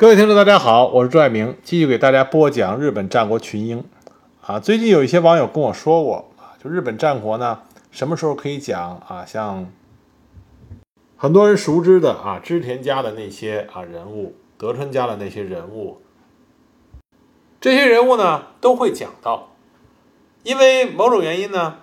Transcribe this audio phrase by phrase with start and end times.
[0.00, 3.82] 各位听众，大家好，我是朱爱明，继续给大家播讲日本战国群英。
[4.40, 9.24] 啊，最近有一些网友跟我说过啊，就日本战国呢，什么时候可以讲啊？
[9.26, 9.68] 像
[11.16, 16.00] 很多人熟知的啊，织田家的那些啊人物，德川家的那些人物，
[17.60, 19.48] 这些人物呢都会讲到，
[20.44, 21.78] 因为某种原因呢，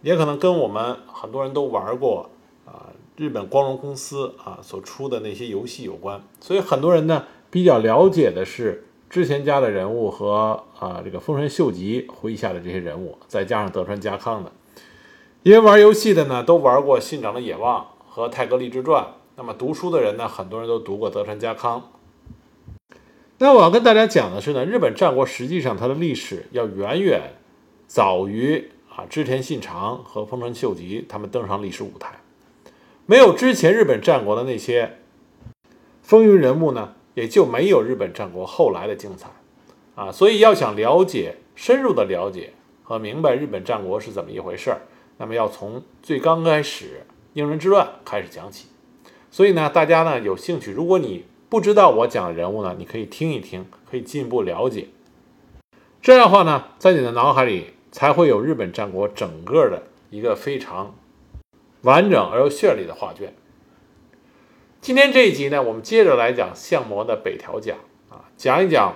[0.00, 2.30] 也可能跟我们很多人都玩过
[2.64, 7.26] 啊，日本光荣公司啊所出的那些游戏有关，所以很多人呢。
[7.50, 14.52] 比较了解的是织田家的人物和啊这个丰臣秀吉麾下的这些人物，再加上德川家康的。
[15.42, 19.06] 因为玩游戏的呢都玩过信长的野望和太阁立志传，
[19.36, 21.90] 那么读书的人呢很多人都读过德川家康。
[23.38, 27.34] 那我要跟大家讲的是呢，日本战国实际上它的历史要远远
[27.86, 32.20] 早于啊织田信长和丰臣秀吉他们登上历史舞台。
[33.06, 34.98] 没有之前日本战国的那些
[36.02, 36.94] 风云人物呢？
[37.18, 39.28] 也就没有日本战国后来的精彩，
[39.96, 42.52] 啊，所以要想了解、深入的了解
[42.84, 44.82] 和明白日本战国是怎么一回事儿，
[45.16, 48.68] 那么要从最刚开始应仁之乱开始讲起。
[49.32, 54.86] 所以呢，大家呢有兴趣，如果你不知道我讲的人物呢，你可以听一听，可以进一步了解。
[56.00, 60.94] 这样的话呢，在你的脑海里才会有日本战国整个的一个非常
[61.82, 63.34] 完整而又绚丽的画卷。
[64.80, 67.74] 今天这一集呢，我们接着来讲相模的北条家
[68.08, 68.94] 啊，讲一讲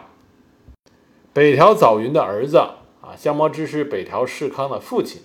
[1.33, 2.59] 北条早云的儿子
[3.01, 5.23] 啊，相模之师北条氏康的父亲。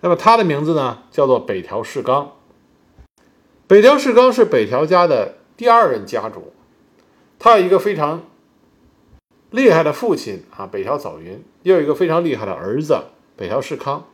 [0.00, 2.32] 那么他的名字呢，叫做北条氏纲。
[3.66, 6.52] 北条氏纲是北条家的第二任家主，
[7.38, 8.22] 他有一个非常
[9.50, 12.96] 厉害的父亲啊，北条早云，又有一个非常厉害的儿子
[13.36, 14.06] 北条氏康，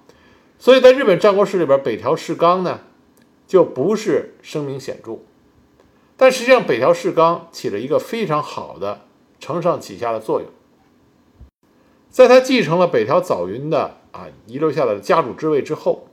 [0.59, 2.81] 所以在日本战国史里边，北条氏纲呢。
[3.51, 5.19] 就不是声名显著，
[6.17, 9.01] 但实际上北条氏纲起了一个非常好的
[9.41, 10.49] 承上启下的作用。
[12.11, 16.07] 在他继承了北条早云的啊遗留下来的家主之位之后，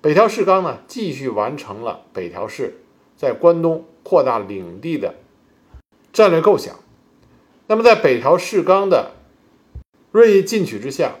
[0.00, 2.82] 北条氏纲呢继续完成了北条氏
[3.16, 5.14] 在关东扩大领地的
[6.12, 6.74] 战略构想。
[7.68, 9.12] 那么在北条氏纲的
[10.10, 11.12] 锐意进取之下，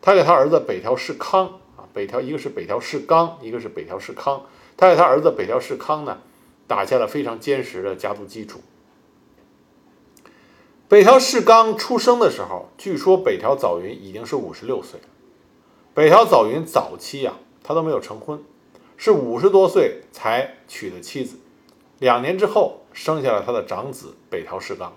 [0.00, 1.60] 他给他儿子北条氏康，
[1.92, 4.44] 北条一个是北条氏纲，一个是北条氏康。
[4.76, 6.18] 他给他儿子北条氏康呢，
[6.66, 8.60] 打下了非常坚实的家族基础。
[10.88, 15.06] 北条氏纲出生的时候，据说北条早云已经是五十六岁了。
[15.94, 18.42] 北条早云早期啊，他都没有成婚，
[18.96, 21.36] 是五十多岁才娶的妻子。
[21.98, 24.92] 两年之后，生下了他的长子北条氏纲。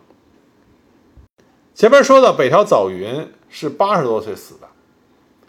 [1.73, 4.67] 前面说的北条早云是八十多岁死的，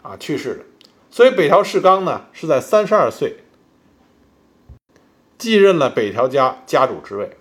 [0.01, 0.65] 啊，去世的，
[1.09, 3.37] 所以北条氏纲呢是在三十二岁。
[5.37, 7.37] 继任了北条家家主之位，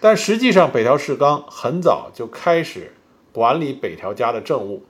[0.00, 2.92] 但实际上北条氏纲很早就开始
[3.32, 4.84] 管理北条家的政务。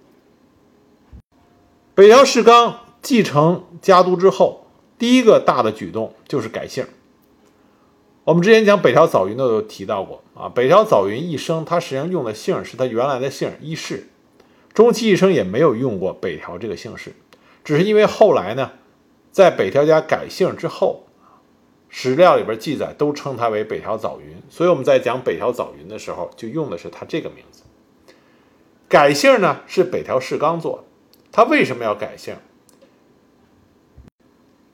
[1.94, 4.66] 北条氏纲继承家督之后，
[4.98, 6.86] 第一个大的举动就是改姓。
[8.24, 14.08] 我们之前讲北条早云都有提到过啊，北条早云一生他实际上用的姓是他原来的姓伊势，
[14.74, 17.14] 终其一生也没有用过北条这个姓氏，
[17.64, 18.72] 只是因为后来呢，
[19.32, 21.00] 在北条家改姓之后。
[21.96, 27.62] 史料里边记载都称他为北条早云，所以我们在讲北条早云的时候，就用的是他这个名字。
[28.88, 30.84] 改姓呢是北条氏纲做，
[31.30, 32.34] 他为什么要改姓？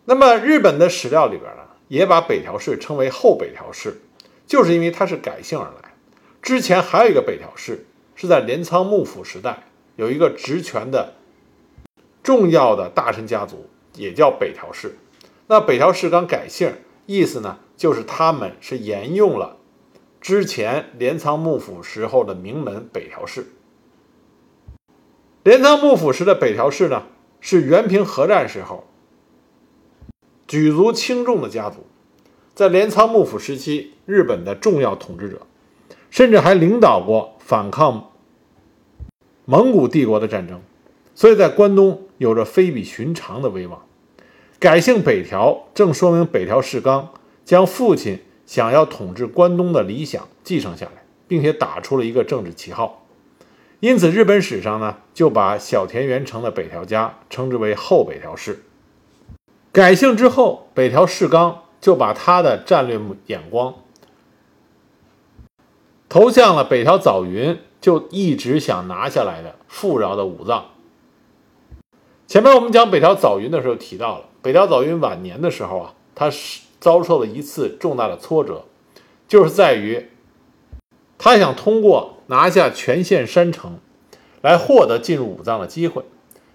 [0.06, 4.00] 那么日本的史料里边呢，也把北条氏称为后北条氏，
[4.46, 5.92] 就是因为他是改姓而来。
[6.40, 7.84] 之前还有一个北条氏，
[8.14, 9.64] 是在镰仓幕府时代
[9.96, 11.12] 有一个职权的
[12.22, 14.96] 重要的大臣家族，也叫北条氏。
[15.46, 16.72] 那北条氏刚改姓。
[17.06, 19.56] 意思呢，就是他们是沿用了
[20.20, 23.46] 之前镰仓幕府时候的名门北条氏。
[25.42, 27.02] 镰仓幕府时的北条氏呢，
[27.40, 28.84] 是元平合战时候
[30.46, 31.84] 举足轻重的家族，
[32.54, 35.40] 在镰仓幕府时期，日本的重要统治者，
[36.10, 38.12] 甚至还领导过反抗
[39.46, 40.62] 蒙古帝国的战争，
[41.20, 43.82] 所以在关东有着非比寻常的威望。
[44.58, 47.10] 改姓北条，正说明北条氏纲
[47.44, 53.04] 将父亲想要统治关东的理想继承下来，并且打出了一个政治旗号。
[53.80, 58.62] 因此，日本史上呢就把小田原城的北条家称之为后北条氏。
[59.72, 63.74] 改姓之后，北条氏纲就把他的战略眼光
[66.08, 70.64] 投向了北条早云就一直想拿下来的富饶的武藏。
[72.30, 74.26] 前面我们讲北条早云的时候提到了。
[74.40, 78.66] 北条早云晚年的时候啊，他是遭受了一次重大的挫折，
[79.26, 80.08] 就是在于
[81.18, 83.80] 他想通过拿下全县山城，
[84.42, 86.04] 来获得进入武藏的机会，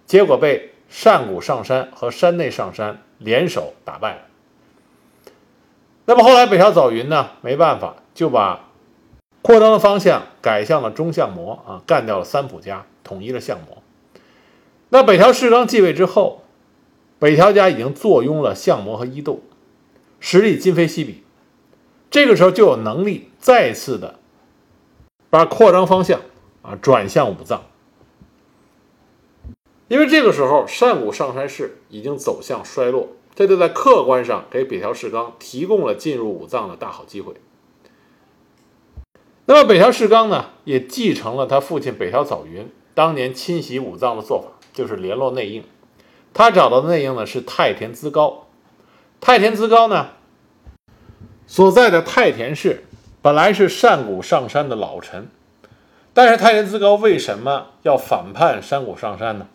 [0.06, 4.22] 结果被上谷上山和山内上山联手打败了。
[6.06, 8.70] 那么后来北条早云呢，没办法，就把
[9.42, 13.84] 扩张的方向改向了中相模啊，干掉了三浦家，统一了相模。
[14.96, 16.44] 那北条氏纲继位之后，
[17.20, 19.42] 北条家已经坐拥了相模和伊豆，
[20.22, 21.22] 实力今非昔比。
[22.10, 24.20] 这个时候就有能力再次的
[25.30, 26.22] 把扩张方向
[26.62, 27.64] 啊转向武藏，
[29.90, 37.34] 因为这个时候上古上山氏已经走向衰落，这就在客观上给北条氏纲提供了进入武藏的大好机会。
[39.48, 45.64] 那么北条氏纲呢，也继承了他父亲北条早云当年侵袭武藏的做法，就是联络内应。
[46.36, 48.46] 他找到的内应呢是太田资高，
[49.20, 50.10] 太田资高呢。
[51.48, 52.84] 所在的太田市
[53.24, 55.30] 本来是上古上山的老臣，
[56.14, 59.48] 但是太田资高为什么要反叛山谷上山呢？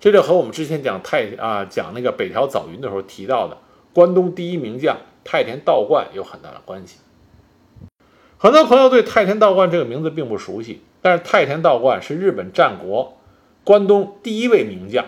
[0.00, 3.58] 这就和我们之前讲太啊讲那个北条早云的时候提到的
[3.92, 6.98] 关东第一名将太田道观有很大的关系。
[8.36, 13.17] 很多朋友对太田道观这个名字并不熟悉，但是太田道观是日本战国
[13.68, 15.04] 关东第一位名将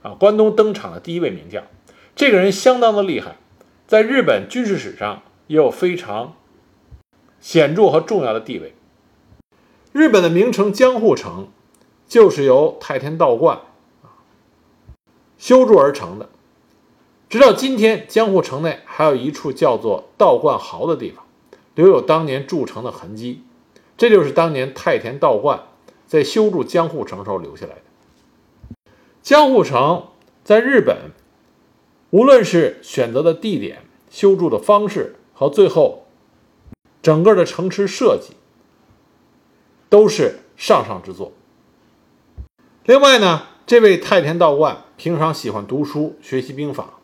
[0.00, 1.64] 啊，关东登场的第一位名将。
[2.16, 3.36] 这个人相当的厉害，
[3.86, 5.20] 在日本军事史上。
[5.46, 6.36] 也有非常
[7.40, 8.72] 显著和重要的地位。
[9.92, 11.48] 日本的名城江户城
[12.06, 13.58] 就是由太田道观
[15.36, 16.28] 修筑而成的。
[17.28, 21.26] 直到今天，江户城内还有一处叫做道观壕的地方，
[21.74, 23.42] 留有当年筑城的痕迹。
[23.98, 25.60] 这就是当年太田道观
[26.10, 28.90] 在修筑江户城时候留下来的。
[29.22, 30.08] 江户城
[30.42, 31.12] 在日本，
[32.10, 35.14] 无论是选择的地点、修筑的方式。
[35.32, 36.06] 和最后，
[37.00, 38.34] 整个的城池设计
[39.88, 41.32] 都是上上之作。
[42.84, 46.98] 另外呢，这位太田道观平常喜欢读书学习兵法，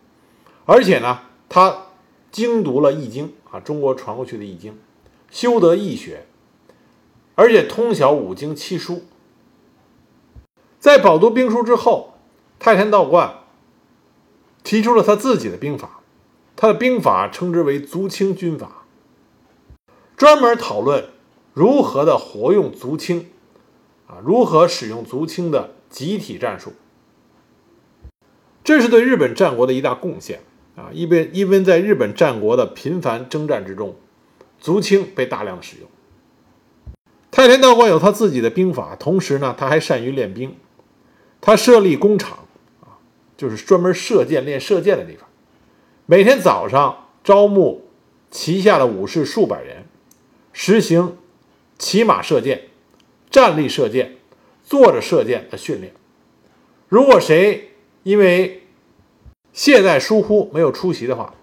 [0.64, 1.86] 而且呢，他
[2.32, 4.72] 精读了《易经》啊，中国传过去的《易经》，
[5.30, 6.26] 修得易学，
[7.36, 9.04] 而且通晓五经七书。
[10.80, 12.14] 在饱读兵书之后，
[12.58, 13.34] 太田道观
[14.64, 16.00] 提出了他自己的兵法。
[16.56, 18.86] 他的兵法称之为足轻军法，
[20.16, 21.10] 专门讨论
[21.52, 23.28] 如何的活用足轻，
[24.06, 26.72] 啊，如何使用足轻的集体战术。
[28.64, 30.40] 这是对日本战国的一大贡献
[30.76, 30.88] 啊！
[30.92, 33.94] 因为因为在日本战国的频繁征战之中，
[34.58, 35.88] 足轻被大量使用。
[37.36, 40.56] 太田道观有他自己的兵法，同时呢，他还善于练兵。
[41.38, 42.38] 他设立工厂
[42.80, 42.96] 啊，
[43.36, 45.28] 就是专门射箭练射箭的地方。
[46.06, 47.90] 每天早上招募
[48.30, 49.84] 旗下的武士数百人，
[50.54, 51.18] 实行
[51.76, 52.68] 骑马射箭、
[53.28, 54.16] 站立射箭、
[54.64, 55.92] 坐着射箭的训练。
[56.88, 57.72] 如果谁
[58.02, 58.62] 因为
[59.52, 61.34] 懈怠疏忽没有出席的话，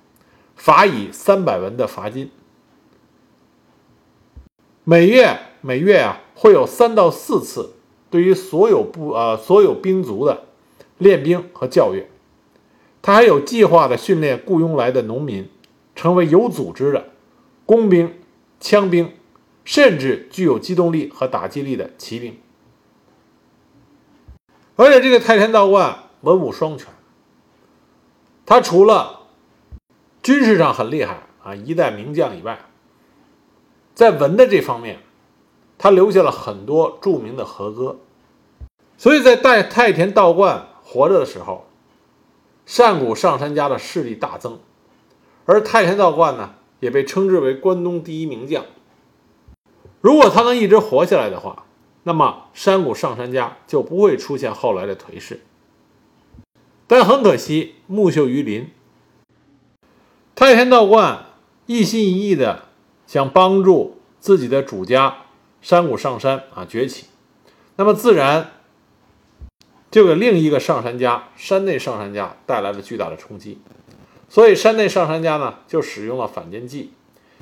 [0.55, 2.31] 罚以三百文的罚金。
[4.83, 7.75] 每月每月啊，会有三到四次
[8.09, 10.43] 对于所有部呃所有兵卒的
[10.97, 12.07] 练兵和教育。
[13.01, 15.49] 他还有计划的训练雇佣来的农民，
[15.95, 17.11] 成为有组织的
[17.65, 18.13] 工兵、
[18.59, 19.13] 枪兵，
[19.63, 22.37] 甚至具有机动力和打击力的骑兵。
[24.75, 26.87] 而且这个太田道观文武双全，
[28.45, 29.21] 他除了
[30.21, 32.59] 军事上很厉害啊，一代名将以外，
[33.95, 34.99] 在文的这方面，
[35.83, 37.97] 他留下了很多著名的和歌。
[38.97, 41.65] 所以在代太田道观活着的时候。
[42.65, 44.57] 上古上杉家的势力大增，
[45.43, 48.63] 而太田道观呢，也被称之为关东第一名将。
[49.99, 51.65] 如果他能一直活下来的话，
[52.03, 55.41] 那么山谷上杉家就不会出现后来的颓势。
[56.87, 58.69] 但很可惜，木秀于林。
[60.33, 61.25] 太田道观
[61.65, 62.69] 一心一意的
[63.05, 65.22] 想帮助自己的主家
[65.63, 67.07] 山谷上山啊崛起，
[67.77, 68.51] 那么自然。
[69.89, 73.59] 就给另一个上山家山内上山家带来了巨大的冲击，
[74.27, 76.93] 所以山内上山家呢就使用了反间计，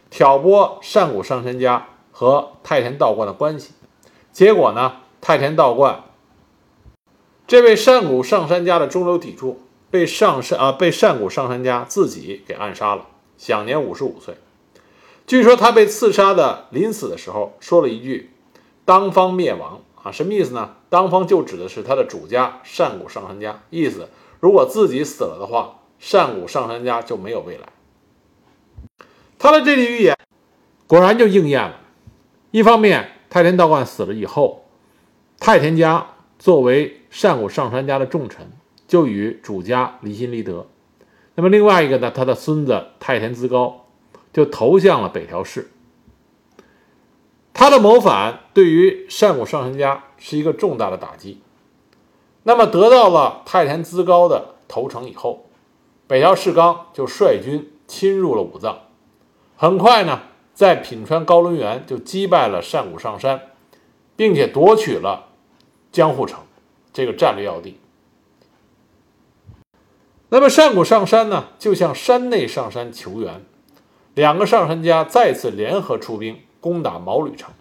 [0.10, 3.72] 挑拨上古上山家和太田道观的关系。
[4.34, 6.04] 结果呢，太田道观
[7.48, 14.36] 这位上古上山家的中流砥柱被上山啊被上古上山家自己给暗杀了，享年五十五岁。
[15.31, 18.31] 据说他被刺杀的临死的时候说了一句
[18.83, 20.71] ：“当方灭亡。”啊，什么意思呢？
[20.89, 24.09] 当方就指的是他的主家上古上杉家，意思
[24.41, 27.69] 如果自己死了的话，上古上杉家就没有未来。
[29.39, 30.17] 他的这句预言
[30.85, 31.79] 果然就应验了。
[32.51, 34.65] 一方面，太田道观死了以后，
[35.39, 36.07] 太田家
[36.39, 38.51] 作为上古上杉家的重臣，
[38.85, 40.67] 就与主家离心离德。
[41.35, 43.80] 那么另外一个呢，他的孙子太田资高
[44.33, 45.71] 就投向了北条氏。
[47.53, 51.41] 他的谋反对于上古上杉家是一个重大的打击。
[52.43, 55.45] 那么得到了太田资高的投诚以后，
[56.07, 58.79] 北条氏纲就率军侵入了武藏。
[59.55, 60.21] 很快呢，
[60.53, 63.41] 在品川高轮原就击败了上古上杉，
[64.15, 65.27] 并且夺取了
[65.91, 66.39] 江户城
[66.91, 67.77] 这个战略要地。
[70.29, 73.45] 那么上古上杉呢，就向山内上杉求援，
[74.13, 77.53] 两个上杉家再次联合出兵攻打毛吕城。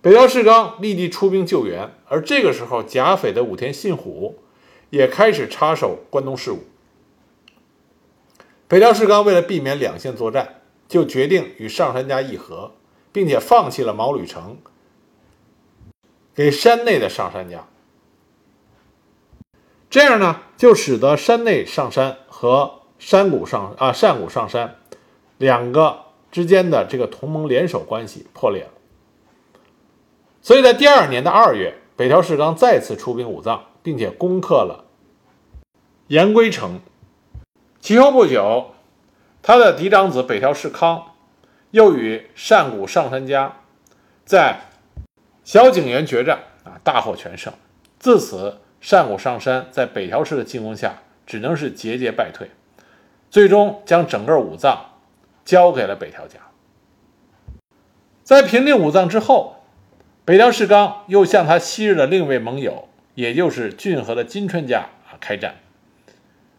[0.00, 4.38] 北条氏纲立即出兵救援，而这个时候，甲斐的武田信虎
[4.90, 6.60] 也开始插手关东事务。
[8.68, 12.74] 北条氏纲为了避免两线作战，就决定与上杉家议和，
[13.10, 14.58] 并且放弃了毛吕城，
[16.34, 17.66] 给山内的上杉家。
[19.90, 24.76] 这样呢，就使得山内上山和山谷上啊山谷上山
[25.38, 28.70] 两个之间的这个同盟联手关系破裂了。
[30.42, 34.84] 所以在第二年的二月，北条氏纲再次出兵武藏，并且攻克了
[36.08, 36.80] 岩龟城。
[37.80, 38.72] 其后不久，
[39.42, 41.12] 他的嫡长子北条氏康
[41.70, 43.56] 又与上谷上杉家
[44.24, 44.60] 在
[45.42, 47.52] 小井原决战啊，大获全胜。
[47.98, 48.58] 自此。
[48.80, 52.48] 上古上山在北条氏的进攻下，只能是节节败退，
[53.28, 54.87] 最终将整个武藏
[55.48, 56.40] 交给了北条家。
[58.22, 59.62] 在平定武藏之后，
[60.26, 65.54] 北条氏纲又向他昔日的另一位盟友，也就是骏河的金川家啊开战。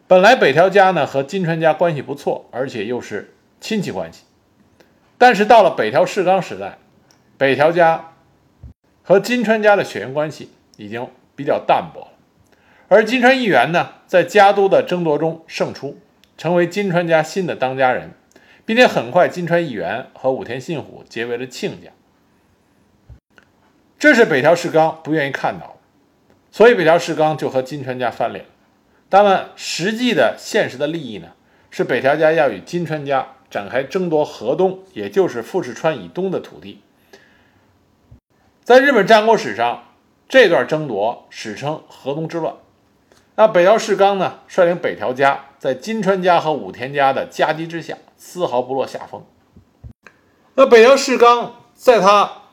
[0.07, 4.23] 本来北条家呢和金川家关系不错，而且又是亲戚关系，
[5.19, 6.79] 但是到了北条氏纲时代，
[7.37, 8.13] 北条家
[9.03, 11.07] 和金川家的血缘关系已经。
[11.35, 12.07] 比较淡薄了，
[12.89, 15.97] 而金川议员呢，在家督的争夺中胜出，
[16.37, 18.11] 成为金川家新的当家人，
[18.69, 21.89] 并且很快金川议员和武田信虎结为了亲家。
[23.97, 25.73] 这是北条氏纲不愿意看到的，
[26.51, 28.45] 所以北条氏纲就和金川家翻脸。
[29.09, 31.29] 当然，实际的现实的利益呢，
[31.71, 36.83] 是北条家要与金川家展开争夺河东，也就是富士川以东的土地。
[38.63, 39.85] 在日本战国史上。
[40.27, 42.53] 这段争夺史称河东之乱。
[43.35, 49.23] 那北条氏纲呢，率领北条家在金川家和武田家的夹击之下，丝毫不落下风。
[50.55, 52.43] 那北条氏纲在他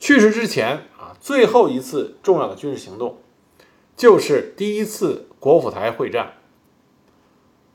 [0.00, 3.18] 去世之前啊，最后一次重要的军事行动，
[3.96, 6.32] 就是第一次国府台会战。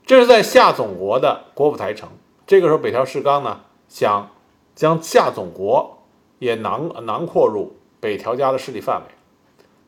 [0.04, 2.10] 这是在下总国的国府台城。
[2.46, 4.30] 这个时候，北条氏纲呢，想
[4.74, 6.02] 将下总国
[6.38, 7.76] 也囊囊括入。
[8.00, 9.14] 北条家的势力范围，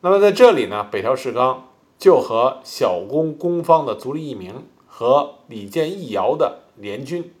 [0.01, 1.69] 那么在这里呢，北条氏纲
[2.03, 7.33] 就和小宫公方的足利义明和李建义遥的联军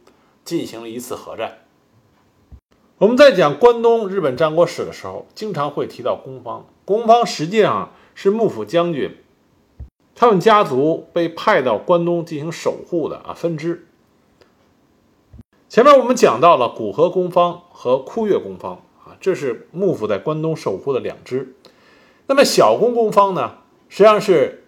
[0.45, 1.65] 进行了一次合战。
[2.97, 6.65] 我们在讲关东日本战国史的时候，经常会提到公方。
[6.85, 9.17] 公方实际上是幕府将军
[10.15, 13.85] 他们家族被派到关东进行守护的啊分支。
[15.67, 19.17] 前面我们讲到了古河公方和枯月公方啊。
[19.19, 21.53] 这是幕府在关东守护的两支。
[22.27, 23.57] 那么小宫公方呢，
[23.93, 24.63] 实际上是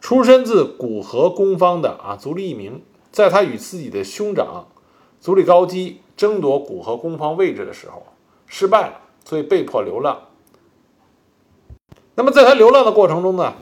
[0.00, 4.66] 出身自古河公方的啊足利义明，在他与自己的兄长
[5.20, 8.02] 足利高基争夺古河公方位置的时候
[8.48, 10.22] 失败了，所以被迫流浪。
[12.16, 13.54] 那么在他流浪的过程中呢，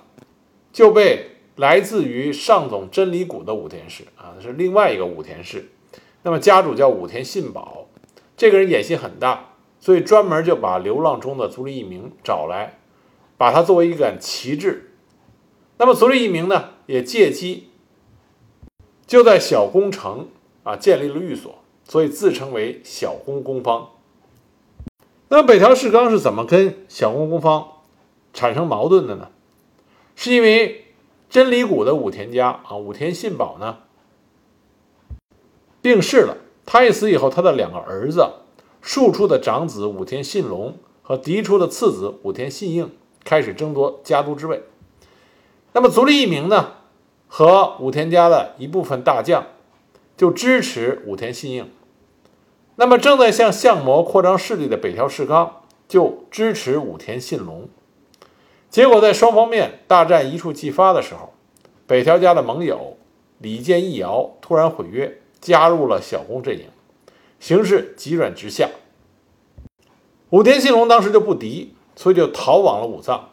[0.73, 5.69] 就被来自于上总真理谷的武田氏啊，是另外一个武田氏。
[6.23, 7.87] 那么家主叫武田信保。
[8.39, 12.78] 这个人野心很大，所以专门就把流浪中的足利义明找来，
[13.39, 14.93] 把它作为一杆旗帜。
[15.79, 17.71] 那么足利义明呢，也借机
[19.07, 20.29] 就在小宫城
[20.65, 21.55] 啊建立了寓所，
[21.85, 23.93] 所以自称为小宫公方。
[25.29, 27.69] 那么北条氏纲是怎么跟小宫公方
[28.33, 29.31] 产生矛盾的呢？
[30.17, 30.87] 是因为
[31.31, 33.79] 真理谷的武田家啊，武田信保呢
[35.81, 36.37] 病逝了。
[36.67, 38.27] 他一死以后，他的两个儿子，
[38.83, 42.91] 庶出的长子武田信隆和嫡出的次子武田信应
[43.25, 44.63] 开始争夺家督之位。
[45.73, 46.75] 那么足利义明呢，
[47.27, 49.47] 和武田家的一部分大将
[50.17, 51.71] 就支持武田信应。
[52.77, 57.69] 那么正在向相模扩张势力的北条氏纲就支持武田信隆。
[58.71, 61.33] 结果在双方面大战一触即发的时候，
[61.87, 62.97] 北条家的盟友
[63.39, 65.21] 李建义尧突然毁约。
[65.41, 66.65] 加入了小宫阵营，
[67.39, 68.71] 形势急转直下。
[70.31, 73.31] 武田信隆当时就不敌，所以就逃往了武藏。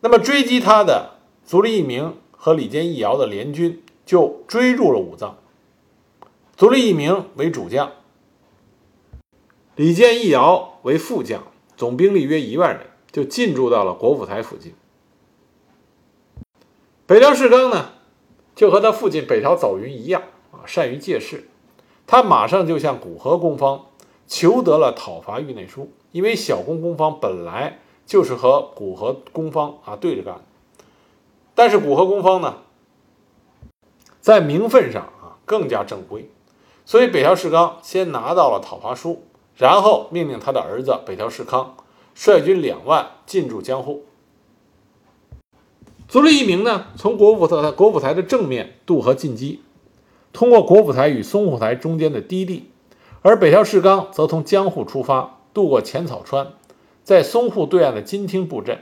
[0.00, 5.38] 那么追击他的足利义明和李建义遥的联军就追入了武藏。
[6.56, 7.92] 足利义明为主将，
[9.76, 11.44] 李建义遥为副将，
[11.76, 14.74] 总兵力约一万人，就进驻到了国府台附近。
[17.06, 17.92] 北条氏纲呢，
[18.56, 21.48] 就和他父亲北条早云一样啊，善于借势。
[22.04, 23.86] 他马上就向古河公方
[24.26, 30.42] 求得了讨伐域内书，因为小宫公方本来就是和古河公方啊对着干，
[31.56, 32.58] 但是古河公方呢，
[34.20, 36.30] 在名分上啊更加正规。
[36.84, 39.24] 所以北条氏纲先拿到了讨伐书，
[39.56, 41.74] 然后命令他的儿子北条氏康
[42.14, 44.04] 率军两万进驻江户。
[46.06, 49.62] 足利义明呢，从国府台国府台的正面渡河进击，
[50.32, 52.70] 通过国府台与松户台中间的低地；
[53.22, 56.52] 而北条氏纲则从江户出发，渡过浅草川，
[57.02, 58.80] 在松户对岸的金厅布阵。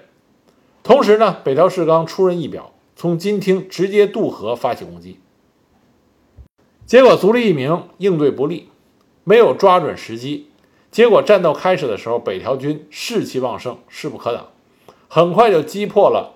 [0.83, 5.21] 同时呢，北条氏纲出人意表，从金厅直接渡河发起攻击。
[6.85, 8.71] 结果足利义明应对不利，
[9.23, 10.49] 没有抓准时机。
[10.91, 14.49] 结果战斗开始的时候，北条军士气旺盛，势不可挡，
[15.09, 16.35] 很快就击破了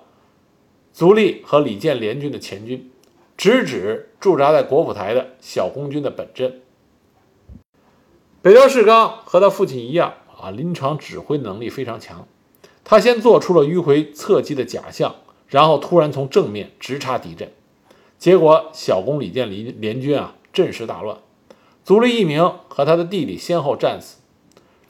[0.93, 2.89] 足利和李建联军的前军，
[3.35, 6.61] 直指驻扎在国府台的小宫军的本阵。
[8.41, 12.27] 北条氏纲和他父亲一样啊，临场指挥能力非常强。
[12.83, 15.15] 他先做出了迂回侧击的假象，
[15.47, 17.51] 然后突然从正面直插敌阵。
[18.17, 20.33] 结果小宫李建林联军啊。
[20.53, 21.19] 阵势大乱，
[21.83, 24.17] 足利义明和他的弟弟先后战死。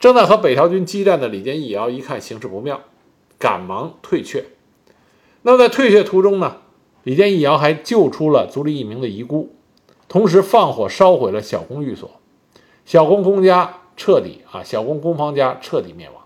[0.00, 2.80] 正在和北条军激战的李建义遥一看形势不妙，
[3.38, 4.46] 赶忙退却。
[5.42, 6.62] 那么在退却途中呢，
[7.02, 9.54] 李建义遥还救出了足利义明的遗孤，
[10.08, 12.12] 同时放火烧毁了小宫寓所，
[12.86, 16.24] 小宫公家彻底啊，小宫公方家彻底灭亡。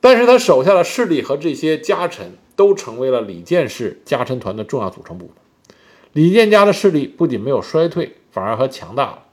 [0.00, 5.34] 但是他手下的势力和这些家臣都成为了李建氏家臣团的重要组成部分。
[6.12, 9.24] 李建家的势力不仅没有衰退，反而还强大了。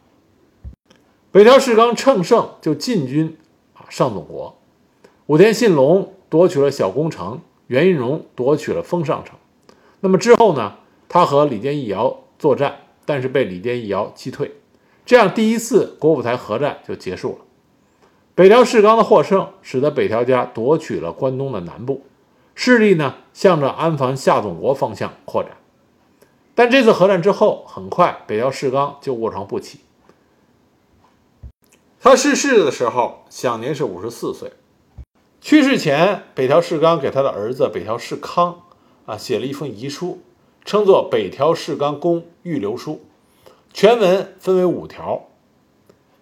[1.32, 3.38] 北条氏纲乘胜就进军
[3.74, 4.58] 啊上总国，
[5.28, 9.36] 武田信隆夺取了小宫城，袁云荣夺取了丰上城。
[10.00, 10.78] 那么之后呢，
[11.10, 14.52] 他和李建义遥作战，但是被李建义遥击退，
[15.08, 17.46] 这样第一次国府台合战就结束了。
[18.36, 22.04] 北条氏纲的获胜，使得北条家夺取了关东的南部，
[22.54, 25.54] 势力呢向着安房下总国方向扩展。
[26.54, 29.80] 但这次合战之后，很快北条氏纲就卧床不起。
[32.02, 34.52] 他逝世的时候享年是五十四岁。
[35.40, 38.64] 去世前，北条氏纲给他的儿子北条氏康
[39.06, 40.20] 啊写了一封遗书，
[40.66, 42.94] 称作《北条氏纲公预留书》，
[43.78, 45.28] 全文分为五条。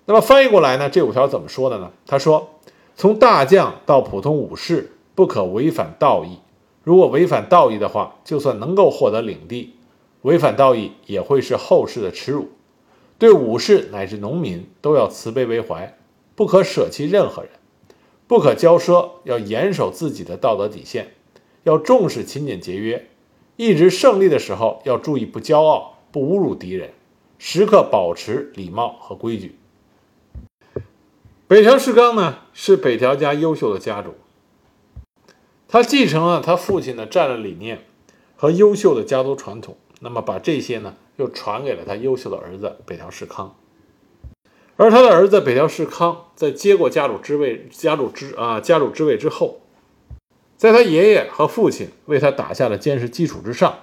[0.08, 1.94] 那么翻译过来呢，这五条怎么说的呢？
[2.06, 2.50] 他说
[2.98, 6.40] ：“从大将到普通武士，不可违反道义。
[6.84, 9.76] 如果违反道义的话，就算能够获得领地。”
[10.24, 12.50] 违反道义也会是后世的耻辱，
[13.18, 15.98] 对武士乃至农民都要慈悲为怀，
[16.36, 17.52] 不可舍弃任何人，
[18.28, 21.14] 不可骄奢，要严守自己的道德底线，
[21.64, 23.08] 要重视勤俭节约，
[23.56, 26.90] 一直胜利的时候要注意不骄傲，不侮辱敌人，
[27.38, 29.58] 时刻保持礼貌和规矩。
[31.48, 34.16] 北条氏纲呢，是北条家优秀的家主，
[35.68, 37.86] 他继承了他父亲的战略理念
[38.36, 39.78] 和优秀的家族传统。
[40.02, 43.56] 那么把这些呢，又传给了他优秀的儿子北条氏康，
[44.76, 49.62] 而他的儿子北条氏康在接过家主之位、家主之啊家主之位之后，
[50.58, 53.80] 在他爷爷和父亲为他打下了坚实基础之上，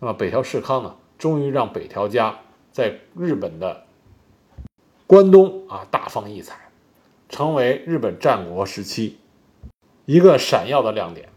[0.00, 2.40] 那么北条氏康呢，终于让北条家
[2.76, 3.86] 在日本的
[5.06, 6.68] 关东啊大放异彩，
[7.30, 9.16] 成为日本战国时期
[10.04, 11.30] 一个闪耀的亮点。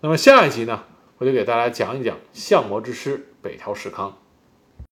[0.00, 0.82] 那么下一集呢？
[1.18, 4.18] 我就给大家讲一讲相国之师北条时康。